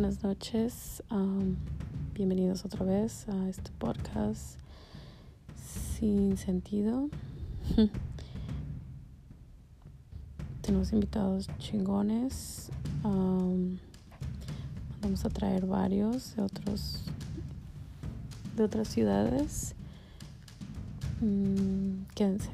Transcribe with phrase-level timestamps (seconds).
[0.00, 1.02] buenas noches.
[2.14, 4.56] bienvenidos otra vez a este podcast
[5.56, 7.08] sin sentido.
[10.62, 12.70] Tenemos invitados chingones.
[15.02, 17.02] vamos a traer varios de otros
[18.54, 19.74] de otras ciudades.
[21.20, 22.50] Mm, quédense.